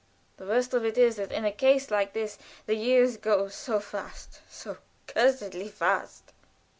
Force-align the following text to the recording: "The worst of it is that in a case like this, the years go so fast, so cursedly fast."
"The 0.37 0.47
worst 0.47 0.73
of 0.73 0.83
it 0.83 0.97
is 0.97 1.17
that 1.17 1.31
in 1.31 1.45
a 1.45 1.51
case 1.51 1.91
like 1.91 2.13
this, 2.13 2.39
the 2.65 2.73
years 2.73 3.17
go 3.17 3.49
so 3.49 3.79
fast, 3.79 4.39
so 4.49 4.77
cursedly 5.05 5.67
fast." 5.69 6.33